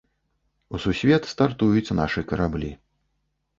У 0.75 0.79
сусвет 0.85 1.29
стартуюць 1.35 1.95
нашы 2.01 2.27
караблі. 2.35 2.75